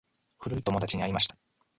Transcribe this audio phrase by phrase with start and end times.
[0.39, 1.37] 古い友達に会いました。